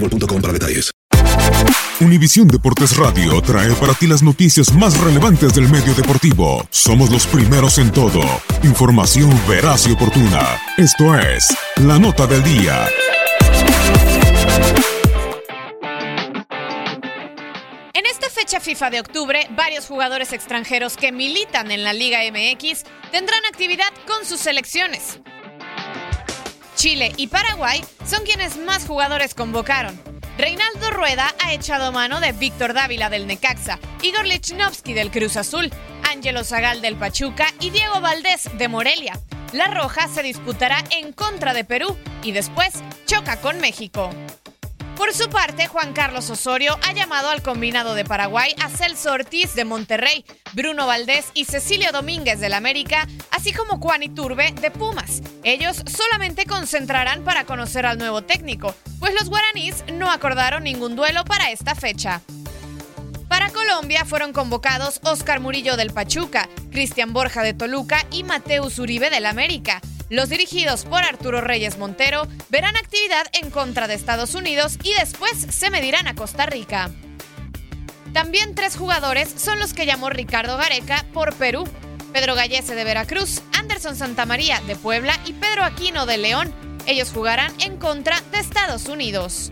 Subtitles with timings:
[0.00, 0.36] boostmobile.com.
[2.00, 6.66] Univisión Deportes Radio trae para ti las noticias más relevantes del medio deportivo.
[6.70, 8.20] Somos los primeros en todo.
[8.62, 10.60] Información veraz y oportuna.
[10.76, 11.46] Esto es
[11.76, 12.86] La Nota del Día.
[17.94, 22.84] En esta fecha FIFA de octubre, varios jugadores extranjeros que militan en la Liga MX
[23.10, 25.20] tendrán actividad con sus selecciones.
[26.76, 29.98] Chile y Paraguay son quienes más jugadores convocaron.
[30.38, 35.72] Reinaldo Rueda ha echado mano de Víctor Dávila del Necaxa, Igor Lichnowsky del Cruz Azul,
[36.04, 39.18] Ángelo Zagal del Pachuca y Diego Valdés de Morelia.
[39.52, 42.74] La Roja se disputará en contra de Perú y después
[43.06, 44.10] choca con México.
[44.96, 49.54] Por su parte, Juan Carlos Osorio ha llamado al combinado de Paraguay a Celso Ortiz
[49.54, 50.24] de Monterrey,
[50.54, 55.20] Bruno Valdés y Cecilio Domínguez del América, así como Juan Iturbe de Pumas.
[55.44, 61.24] Ellos solamente concentrarán para conocer al nuevo técnico, pues los guaraníes no acordaron ningún duelo
[61.24, 62.22] para esta fecha.
[63.28, 69.10] Para Colombia fueron convocados Oscar Murillo del Pachuca, Cristian Borja de Toluca y Mateus Uribe
[69.10, 69.82] del América.
[70.08, 75.32] Los dirigidos por Arturo Reyes Montero verán actividad en contra de Estados Unidos y después
[75.50, 76.90] se medirán a Costa Rica.
[78.12, 81.68] También tres jugadores son los que llamó Ricardo Gareca por Perú.
[82.12, 86.54] Pedro Gallese de Veracruz, Anderson Santamaría de Puebla y Pedro Aquino de León.
[86.86, 89.50] Ellos jugarán en contra de Estados Unidos.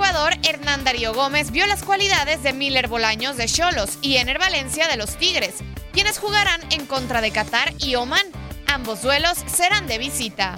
[0.00, 4.88] Ecuador, Hernán Darío Gómez vio las cualidades de Miller Bolaños de Cholos y Ener Valencia
[4.88, 5.56] de los Tigres,
[5.92, 8.24] quienes jugarán en contra de Qatar y Oman.
[8.72, 10.54] Ambos duelos serán de visita.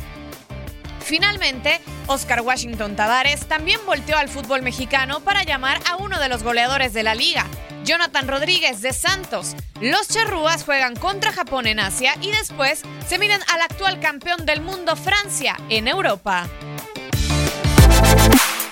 [1.01, 6.43] Finalmente, Oscar Washington Tavares también volteó al fútbol mexicano para llamar a uno de los
[6.43, 7.47] goleadores de la liga,
[7.85, 9.57] Jonathan Rodríguez de Santos.
[9.81, 14.61] Los charrúas juegan contra Japón en Asia y después se miden al actual campeón del
[14.61, 16.47] mundo Francia en Europa.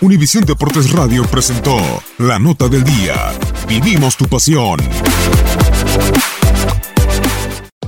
[0.02, 1.78] Univisión Deportes Radio presentó
[2.18, 3.32] La Nota del Día.
[3.66, 4.78] Vivimos tu pasión.